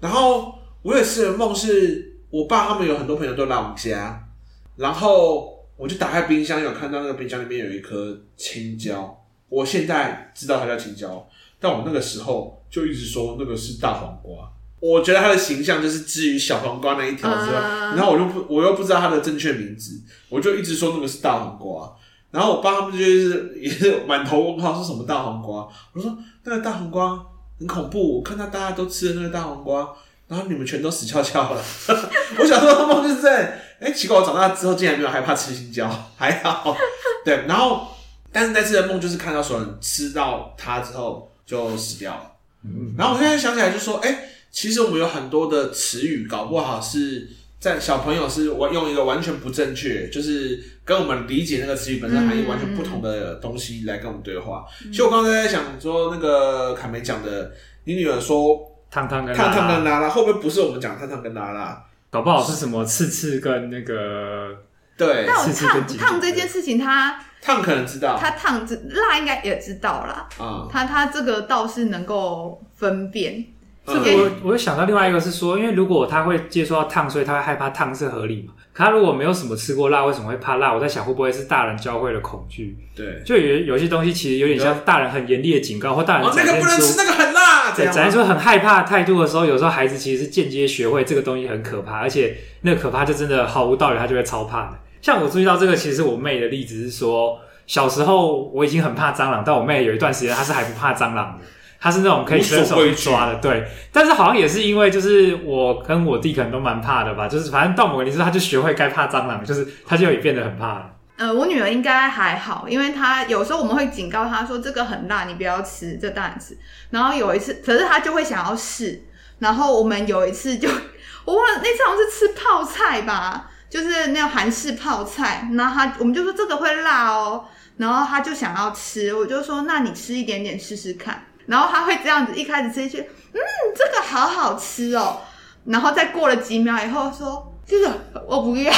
[0.00, 4.28] 然后我有一次的梦是，我爸他们有很多朋友都来我们家，
[4.76, 5.58] 然后。
[5.80, 9.18] 我就打开冰箱，有看到那个冰箱里面有一颗青椒。
[9.48, 11.26] 我现在知道它叫青椒，
[11.58, 14.46] 但我那个时候就一直说那个是大黄瓜。
[14.78, 17.58] 我觉得它的形象就是至于小黄瓜那一条之外，
[17.96, 19.98] 然后我又不我又不知道它的正确名字，
[20.28, 21.90] 我就一直说那个是大黄瓜。
[22.30, 25.66] 然后我爸他们就是也是满头问号，是什么大黄瓜？
[25.92, 27.18] 我说那个大黄瓜
[27.58, 29.88] 很恐怖，我看到大家都吃的那个大黄瓜。
[30.28, 31.60] 然后你们全都死翘翘了。
[32.38, 36.76] 我小时候的梦就是在，哎，奇怪，我长大之后竟然没有害怕吃青椒，还好。
[37.26, 37.88] 对，然后，
[38.30, 42.22] 但是那次的梦就是看到所有人吃到它之后就死掉了。
[42.62, 47.28] 嗯，然后我现在想起来就说，哎，其实我们有很多的词语，搞不好是
[47.60, 54.64] 在小朋友是我用一个完全不正确，就是跟我们理解那个词语本身含义完全不同的东西来跟我们对话。
[54.84, 57.52] 其实我刚才在想说，那个凯梅讲的，
[57.84, 58.66] 你女儿说。
[58.92, 61.80] 烫烫跟烫烫跟拉拉会不会不是我们讲烫烫跟拉拉？
[62.10, 64.52] 搞不好是什么刺刺跟那个
[64.96, 65.24] 对。
[65.28, 70.26] 那我烫烫这件事情，他烫可能知道，他烫这辣应该也知道啦。
[70.38, 73.46] 啊、嗯，他他这个倒是能够分辨。
[73.86, 78.52] 这个我我想到另外一个是说，因为如果他会接触到烫，所以他会害怕烫是合理嘛？
[78.72, 80.72] 可他如果没有什么吃过辣，为什么会怕辣？
[80.72, 82.76] 我在想会不会是大人教会了恐惧？
[82.94, 87.74] 对，就有有些东西其实有点像大人很严厉的警告，或大人哦那个不能吃，那个很辣。
[87.74, 94.78] 对展现出很害怕态度的时候，有时候孩子其实是间接学会这个东西很可怕，而且那个可怕就真的毫无道理，他就会超怕的。
[95.00, 101.44] 像我注意到这个，其实我妹的例子是说，小时候我已经很怕蟑螂，但我妹有一段时间她是还不怕蟑螂的。
[101.80, 103.66] 他是那种可以伸手去抓的，对。
[103.90, 107.26] 但是好像也是因为，就是我跟我弟可能都蛮怕的吧。
[107.26, 110.90] 就是反正到某个年纪，他就学会该怕蟑螂，就是他就也变得很怕了。
[111.16, 116.56] 呃，我女儿应该还好，因为她有时候我们会警告她说这个很辣，你不要吃，这当然吃。
[116.90, 119.02] 然后有一次，可是她就会想要试。
[119.38, 120.68] 然后我们有一次就，
[121.24, 125.48] 我忘了那次好像是吃泡菜吧，就是那种韩式泡菜。
[125.54, 127.44] 然后她我们就说这个会辣哦，
[127.76, 131.24] 然后她就想要吃，我就说那你吃一点点试试看。
[131.46, 133.40] 然后他会这样子，一开始吃一句，嗯，
[133.76, 135.20] 这个好好吃哦。
[135.66, 137.90] 然后再过了几秒以后说，这个
[138.26, 138.72] 我不要。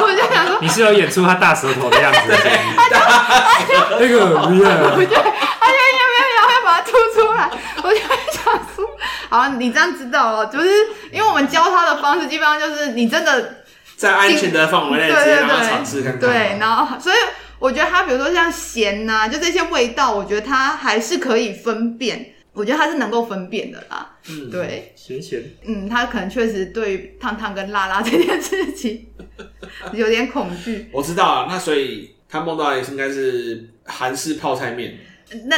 [0.00, 2.18] 我就想说，你是有演出他大舌头的样子。
[2.76, 4.70] 他就他就那个不要。
[4.70, 7.50] 我就他就要不要要要把它吐出来。
[7.82, 8.86] 我就想说，
[9.28, 10.68] 好，你这样知道了，就是
[11.10, 13.64] 因为我们教他的方式，基本上就是你真的
[13.96, 16.20] 在安全的范围内直接让他尝试看看。
[16.20, 17.16] 对，然后所以。
[17.60, 22.34] 我觉得它，比如说像咸呐、啊，就这些味道，我觉得它还是可以分辨。
[22.52, 24.16] 我觉得它是能够分辨的啦。
[24.28, 25.40] 嗯，对，咸咸。
[25.64, 29.06] 嗯，它可能确实对于烫烫跟辣辣这件事情
[29.92, 30.90] 有点恐惧。
[30.92, 34.98] 我知道啊，那所以他梦到的应该是韩式泡菜面。
[35.44, 35.56] 那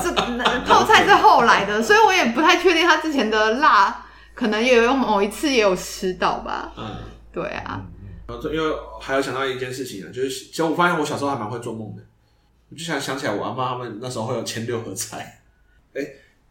[0.00, 6.72] 这那泡菜是后来的， 所以我也不太确定他之前的辣，可能也有某一次也有吃到吧。
[6.78, 6.94] 嗯，
[7.32, 7.82] 对啊。
[8.26, 12.02] 然后，因为还有想到一件事情啊，就是其实我发现我小时候还蛮会做梦的。
[12.70, 15.40] 我就想想起来，我阿妈他们那时候会有签六合彩。
[15.94, 16.02] 哎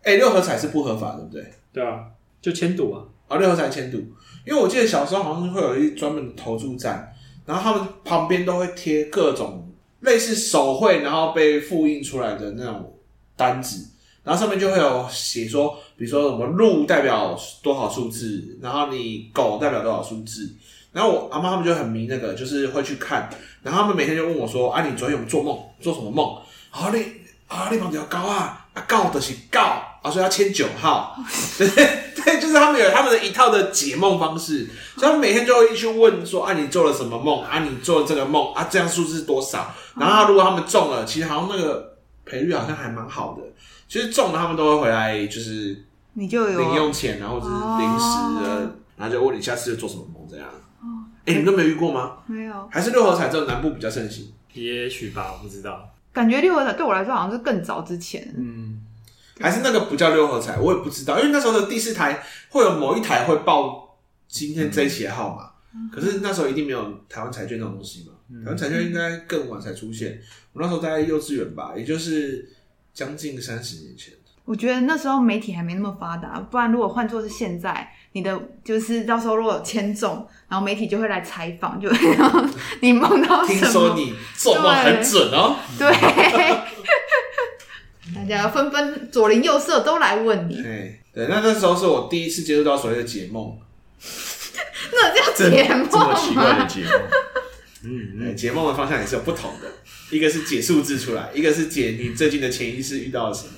[0.04, 1.54] 哎，六合彩是不合法，对不对？
[1.74, 2.06] 对啊，
[2.42, 3.04] 就签赌啊。
[3.28, 3.98] 啊，六合彩签赌，
[4.46, 7.12] 因为我记得小时候好像会有一专门的投注站，
[7.46, 9.68] 然后他们旁边都会贴各种
[10.02, 12.94] 类似手绘，然后被复印出来的那种
[13.36, 13.90] 单子，
[14.24, 20.54] 然后上面就会有写说，比如说什么鹿代表多少数字，然后你狗代表多少数字。
[20.94, 23.30] 然后我阿妈他们就很迷那个，就是会去看。
[23.64, 25.60] 然后他们每天就问我说：“啊，你昨天有做梦？
[25.82, 26.38] 做什么梦？
[26.70, 27.04] 啊，你
[27.48, 28.68] 啊，你梦到高啊？
[28.74, 29.60] 啊，高的是高
[30.02, 31.18] 啊，所以要签九号。
[31.58, 34.68] 对对，就是他们有他们的一套的解梦方式。
[34.96, 37.44] 所以他们每天就会去问说：啊，你做了什么梦？
[37.44, 39.74] 啊，你做了这个梦啊，这样数字是多少？
[39.98, 43.44] 然后如果他们中了，其实好像那个赔率好像还蛮好的。
[43.88, 50.48] 其实中了，他们都会回来，就是你就有零用钱，然后就是零食的，然后就问你下次做什么梦这样。
[51.26, 52.18] 哎、欸，你都没遇过吗？
[52.26, 54.32] 没有，还是六合彩只有南部比较盛行？
[54.54, 55.90] 也许吧，我不知道。
[56.12, 58.34] 感觉六合彩对我来说好像是更早之前。
[58.38, 58.82] 嗯，
[59.40, 63.98] 还是那个不叫六合彩，我也不知道，因为那时候的第四台会有某一台会报
[64.28, 68.14] 今天这一期的号码，嗯、可是那时候一定没有台湾彩券这种东西嘛。
[68.30, 70.22] 嗯、台湾彩券应该更晚才出现。
[70.52, 72.48] 我那时候在幼稚园吧，也就是
[72.94, 74.14] 将近三十年前。
[74.46, 81.90] 我觉得那时候媒体还没那么发达，不然如果换作是现在，你的就是到时候如果有签中，然后媒体就会来采访，就
[82.82, 83.60] 你梦到什么？
[83.62, 85.56] 听说你做梦很准哦。
[85.80, 85.90] 对，
[88.14, 90.62] 大家纷纷左邻右舍都来问你。
[90.62, 93.58] 对对，那那时候是我第一次接触到所谓的解梦。
[94.92, 95.88] 那叫解梦吗？
[95.90, 96.92] 这么奇怪的解梦。
[97.86, 99.68] 嗯，解梦的方向也是有不同的，
[100.12, 103.54] 一个是解数字出来，一个是解你最近的潜意识遇到了什么。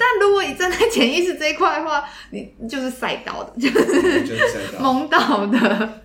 [0.00, 6.00] 但如果你站在潜意识这一块的话，你就是赛到的， 就是就是赛到梦到的。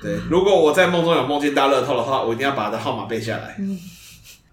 [0.00, 3.54] 对，如果我在梦中有梦见大乐透的话，我一定要把他的号码背下来。
[3.58, 3.78] 嗯，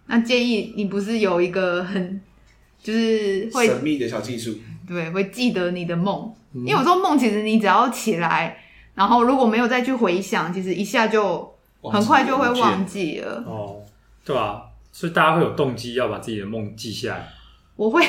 [0.08, 2.20] 那建议你不是有一个很
[2.84, 8.58] 就是会神秘的小技术，对，会记得你的梦，因为有时候梦其实你只要起来，
[8.94, 11.50] 然后如果没有再去回想，其实一下就
[11.82, 13.42] 很快就会忘记了。
[13.48, 13.78] 哦，
[14.26, 14.62] 对啊，
[14.92, 17.30] 所以大家会有动机要把自己的梦记下来。
[17.82, 18.06] 我会，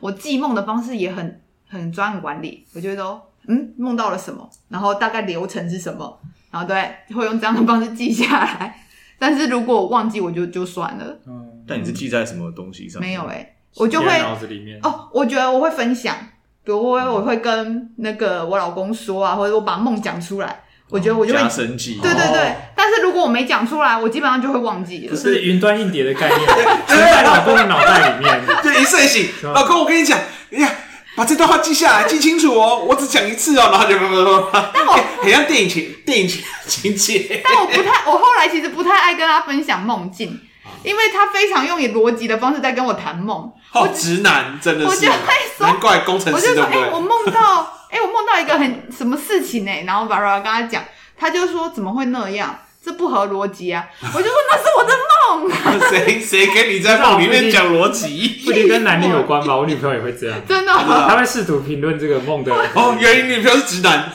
[0.00, 2.66] 我记梦的方式也很很专案管理。
[2.74, 3.18] 我觉得都，
[3.48, 6.20] 嗯，梦到了什么，然后大概流程是什么，
[6.50, 8.84] 然后对，会用这样的方式记下来。
[9.18, 11.18] 但是如果我忘记，我就就算了。
[11.26, 13.00] 嗯，但你是记在什么东西上？
[13.00, 15.08] 没有哎、欸、我就会脑子里面哦。
[15.10, 16.14] 我觉得我会分享，
[16.62, 20.64] 比如我我会跟那个我老公说啊，或者我把梦讲出来。
[20.92, 25.10] 我觉得我就会加深记，对对对，哦、但是如果我没讲出来，我基本上就会忘记了。
[25.10, 26.38] 不是云端硬碟的概念，
[26.86, 28.42] 存在老公的脑袋里面。
[28.62, 30.18] 对，一睡醒，老公，我跟你讲，
[30.50, 30.76] 你看，
[31.16, 37.40] 把这段话记下来，记清楚哦，我只讲一次哦， 然后就不不不，但我很像电影情电影情情节。
[37.42, 40.38] 但我不太，我后来其实不太爱跟他分享梦境，
[40.84, 43.50] 因为他非常用以逻辑的方式在跟我谈梦。
[43.70, 47.78] 好直男，真的是，我就会说，难怪工程师我就说，哎、我梦到。
[47.92, 49.84] 哎、欸，我梦到一个很什么事情呢、欸？
[49.86, 50.82] 然后把它跟他讲，
[51.16, 52.58] 他就说怎么会那样？
[52.84, 53.88] 这不合逻辑啊！
[54.02, 55.88] 我就说那是我的梦。
[55.88, 58.40] 谁谁跟你在梦里面讲逻辑？
[58.44, 59.56] 不一定跟男女有关吧？
[59.56, 62.52] 我女朋友也会这样， 真的、哦，他会试图评论这个梦的。
[62.74, 64.10] 哦，原来女朋友是直男，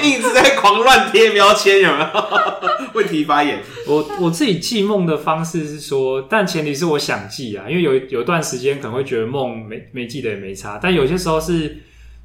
[0.00, 2.08] 一直在狂乱贴标签，有没有？
[2.92, 3.60] 问题发言。
[3.88, 11.78] 我我自己记梦的方式是说，但前提是我想记啊，因为有有段时间可能会觉得梦没没记得也没差，但有些时候是。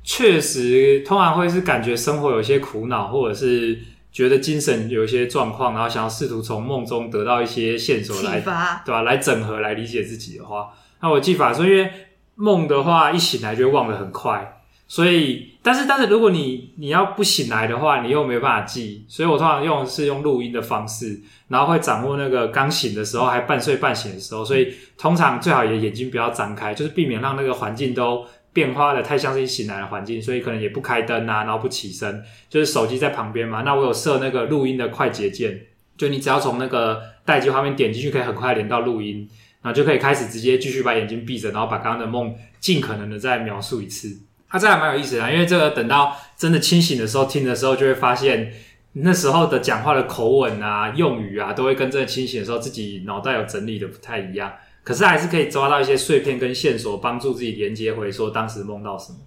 [0.03, 3.77] 确实，通常会是感觉生活有些苦恼，或者是
[4.11, 9.01] 觉得精神有一些状况，然后想要试图从梦中得到一些线索来，发对吧、啊？
[9.03, 11.89] 来整合，来理解自己的话，那我记法说，因为
[12.33, 28.25] 梦的话一醒来就会忘得很快，所以，但是，但是如果你你要不醒来的话，你又没有办法记，所以我通常用是用录音的方式，然后会掌握那个刚醒的时候还半睡半醒的时候，所以通常最好也眼睛不要张开，就是避免让那个环境都。
[28.53, 33.61] 变化的太像是你醒来的环境，所以可能也不开灯啊，然后不起身，就是手机在旁边嘛。
[33.61, 35.61] 那我有设那个录音的快捷键，
[35.97, 39.29] 就你只要从那个待机画面点进去，可以很快连到录音，
[39.61, 44.19] 然后就可以开始直接继续把眼睛闭着，然后把刚刚的梦尽可能的再描述一次。
[44.49, 48.51] 它、啊、这还蛮有意思的，因为这个等到真的清醒的时候听的时候，就会发现
[48.91, 54.51] 那时候的讲话的口吻啊、用语啊，都会跟真的清醒的时候自己脑袋有整理的不太一样。
[54.83, 59.19] 可是还是可以抓到一些碎片跟线索，帮助自己连接回说当时梦到什么。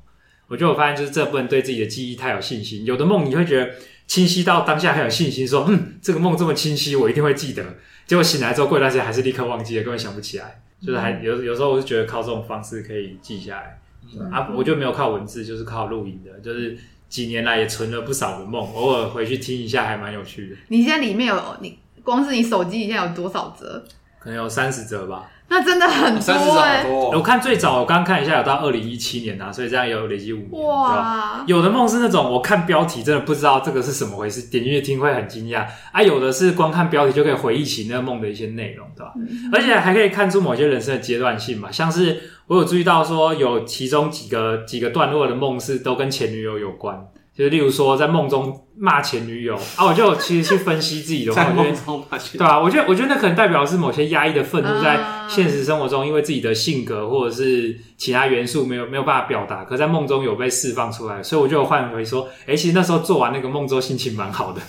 [0.48, 2.84] 我觉得我发现就是这部分对自己的记忆太有信心。
[2.84, 3.70] 有的梦你会觉得
[4.07, 7.64] 清晰到当下很有信心，说嗯，这个梦这么清晰，我一定会记得。
[8.07, 10.61] 结果醒来之后过一段时间还是立刻忘记了，根本想不起来。
[10.80, 13.80] 就是还有有时候我是觉得靠这种方式可以记下来。
[14.18, 16.38] 嗯、啊，我就没有靠文字，就是靠录音的。
[16.40, 16.76] 就是
[17.09, 20.57] 几年来也存了不少的梦，偶尔回去听一下还蛮有趣的。
[20.68, 23.82] 你现在里面有你光是你手机现在有多少折？
[24.18, 25.30] 可能有三十折吧。
[25.47, 26.84] 那真的很多哎、欸！
[26.84, 30.64] 多我看最早我刚看一下，有到二零一七年啊，所以这样也有累积五年。
[30.64, 31.45] 哇！
[31.47, 36.03] 有的梦是那种我看标题真的不知道这个是什么回事，点进去听会很惊讶啊。
[36.03, 39.12] 有的是光看标题就可以回忆起那个梦的一些内容，对吧？
[39.16, 47.07] 嗯、而且还可以看出某些人生的阶段性嘛，像是我有注意到说有其中几个几个段落的梦是都跟前女友有关。
[47.37, 64.61] 就是例如说，在梦中骂前女友啊，我就其实去分析自己的话， 在梦中骂前，对啊，我觉得我觉得那可能代表是某些压抑的愤怒，在现实生活中，因为自己的性格或者是其他元素没有没有办法表达，可在梦中有被释放出来，所以我就换回说，哎、欸，其实那时候做完那个梦之后，心情蛮好的，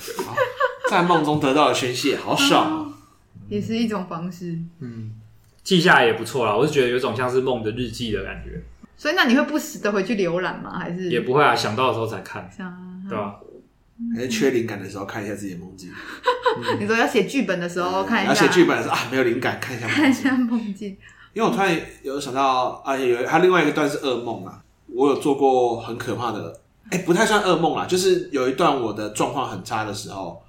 [0.89, 2.91] 在梦中得到了宣泄，好爽，
[3.47, 5.11] 也是一种方式，嗯，
[5.63, 8.63] 记下来也不错啦，我是觉得有种像是梦的日记的感觉。
[8.97, 10.79] 所以那你会不时的回去浏览吗？
[10.79, 12.49] 还是也不会啊，想到的时候才看，
[13.09, 13.35] 对吧？
[14.13, 15.89] 还是缺灵感的时候看一下自己的梦境。
[16.79, 20.97] 你说要写剧本的时候看一下，要写剧本的时候啊，没有灵感，看一下看一下梦境。
[21.33, 30.41] 因为我突然有想到而啊，有还有另外一个段是噩梦啊，我有做过很可怕的，哎，不太算噩梦啦，就是有一段我的状况很差的时候，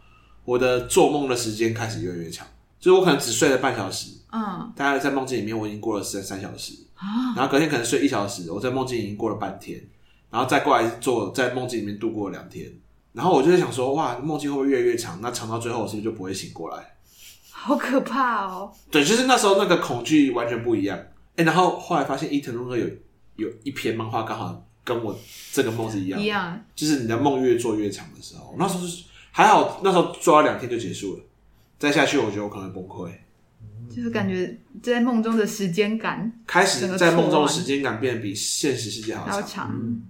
[0.44, 2.47] 我的做梦的时间开始越来越长，
[2.78, 6.72] 就是我可能只睡了半小时，嗯，大概在梦境里面我已经过了三三小时。
[7.36, 9.82] 然后隔天可能睡一小时，我在梦境已经过了半天，
[10.30, 12.72] 然后再过来做在梦境里面度过了两天，
[13.12, 15.20] 然后我就在想说，哇，梦境会不会越来越长？
[15.20, 16.97] 那长到最后我是不是就不会醒过来？
[17.51, 18.72] 好可怕哦！
[18.90, 20.99] 对，就是那时候那个恐惧完全不一样。
[21.36, 22.86] 哎，然后后来发现伊藤润二有
[23.36, 25.18] 有一篇漫画刚好跟我
[25.53, 31.20] 这个梦是一样，一样，就是你的梦越做越长的时候，那时候是还好，那时候做了两天就结束了，
[31.78, 33.11] 再下去我觉得我可能崩溃。
[33.95, 40.03] 就是感觉在梦中的时间感开始在梦中的时间感变得比现实世界还要长，嗯，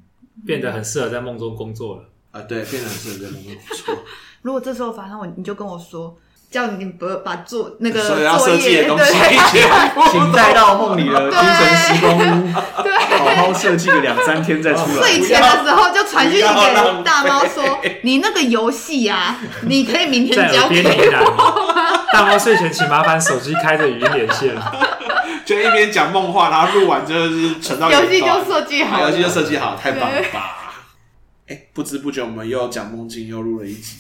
[0.45, 2.03] 变得很适合在梦中工作了。
[2.33, 4.05] 啊，对，变得很适合在梦中工作。
[4.43, 6.17] 如果这时候发生我，你就跟我说，
[6.51, 9.13] 叫你不把做那个要设计的东西，
[10.13, 12.23] 请带到梦里的 精神时光屋，
[12.83, 15.03] 对，好好设计个两三天再出来。
[15.03, 17.65] 睡前的时候就传讯息给大猫说，
[18.07, 19.37] 你那个游戏呀，
[19.67, 21.75] 你可以明天交给我。
[22.13, 24.55] 大猫睡前请麻烦手机开着语音连线，
[25.45, 30.55] 就一边讲梦话，然后录完就是存到 游戏就设计好，游戏就设计好，太棒了吧！
[31.49, 33.97] 哎，不知不觉我们又讲梦境，又录了一集。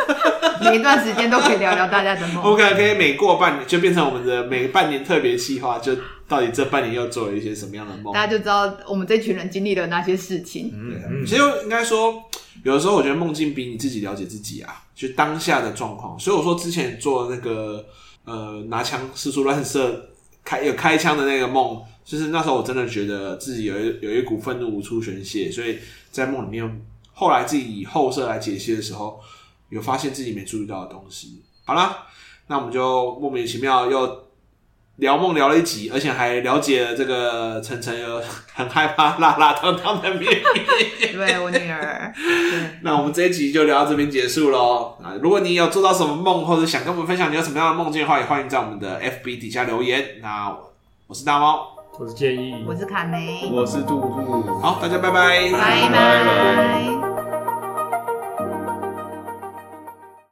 [0.64, 2.42] 每一段时间都可以聊聊大家的梦。
[2.42, 5.92] OK，可以每过半年就变成我们的每半年特别计划，就
[6.26, 8.12] 到底这半年又做了一些什么样的梦？
[8.12, 10.70] 大家就知道我们这群人经历了哪些事情。
[10.74, 12.22] 嗯，嗯其实应该说，
[12.62, 14.82] 有的时候我觉得梦境比你自己了解自己啊。
[14.94, 17.84] 就当下的状况，所以我说之前做那个
[18.24, 20.08] 呃拿枪四处乱射
[20.44, 25.78] 开有开枪的那个梦，就是那时候我真的觉得自己有一有一股愤怒无处宣泄，所以
[26.12, 29.20] 在梦里面，后来自己以后设来解析的时候，
[29.68, 31.42] 有发现自己没注意到的东西。
[31.64, 32.06] 好啦，
[32.46, 34.23] 那我们就莫名其妙又。
[34.96, 38.22] 聊梦聊了一集，而且还了解了这个晨晨有
[38.54, 40.34] 很害怕辣辣烫烫的秘密。
[41.12, 42.12] 对，我女儿。
[42.14, 44.96] 对，那我们这一集就聊到这边结束喽。
[45.02, 50.16] 啊，如果你有做到什么梦，或者想跟我们分享你有什么样的梦境的话，也欢迎在我们的 FB 底下留言。
[50.22, 50.56] 那
[51.08, 54.60] 我是大猫，我是建议，我是卡梅，我是杜杜。
[54.60, 57.13] 好，大家拜拜，拜拜。